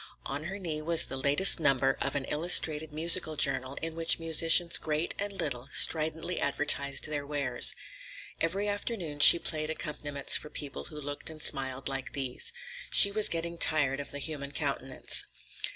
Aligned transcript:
On 0.25 0.45
her 0.45 0.57
knee 0.57 0.81
was 0.81 1.05
the 1.05 1.15
latest 1.15 1.59
number 1.59 1.95
of 2.01 2.15
an 2.15 2.25
illustrated 2.25 2.91
musical 2.91 3.35
journal 3.35 3.75
in 3.83 3.93
which 3.93 4.17
musicians 4.17 4.79
great 4.79 5.13
and 5.19 5.31
little 5.31 5.69
stridently 5.71 6.39
advertised 6.41 7.03
their 7.05 7.23
wares. 7.23 7.75
Every 8.39 8.67
afternoon 8.67 9.19
she 9.19 9.37
played 9.37 9.69
accompaniments 9.69 10.37
for 10.37 10.49
people 10.49 10.85
who 10.85 10.99
looked 10.99 11.29
and 11.29 11.39
smiled 11.39 11.87
like 11.87 12.13
these. 12.13 12.51
She 12.89 13.11
was 13.11 13.29
getting 13.29 13.59
tired 13.59 13.99
of 13.99 14.09
the 14.09 14.17
human 14.17 14.53
countenance. 14.53 15.25